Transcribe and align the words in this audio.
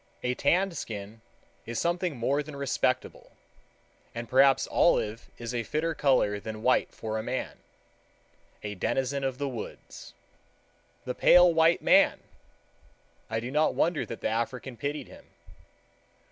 A 0.23 0.33
tanned 0.33 0.75
skin 0.75 1.21
is 1.67 1.77
something 1.77 2.17
more 2.17 2.41
than 2.41 2.55
respectable, 2.55 3.33
and 4.15 4.27
perhaps 4.27 4.67
olive 4.71 5.29
is 5.37 5.53
a 5.53 5.61
fitter 5.61 5.93
color 5.93 6.39
than 6.39 6.63
white 6.63 6.91
for 6.91 7.19
a 7.19 7.21
man—a 7.21 8.73
denizen 8.73 9.23
of 9.23 9.37
the 9.37 9.47
woods. 9.47 10.15
"The 11.05 11.13
pale 11.13 11.53
white 11.53 11.83
man!" 11.83 12.19
I 13.29 13.39
do 13.39 13.51
not 13.51 13.75
wonder 13.75 14.03
that 14.07 14.21
the 14.21 14.27
African 14.29 14.75
pitied 14.75 15.07
him. 15.07 15.25